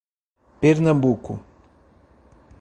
Pernambuco 0.59 1.37